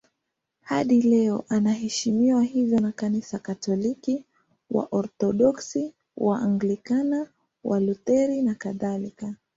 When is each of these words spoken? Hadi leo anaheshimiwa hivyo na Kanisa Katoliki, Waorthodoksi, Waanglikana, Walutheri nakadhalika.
Hadi 0.61 1.01
leo 1.01 1.45
anaheshimiwa 1.49 2.43
hivyo 2.43 2.79
na 2.79 2.91
Kanisa 2.91 3.39
Katoliki, 3.39 4.25
Waorthodoksi, 4.71 5.93
Waanglikana, 6.17 7.27
Walutheri 7.63 8.41
nakadhalika. 8.41 9.35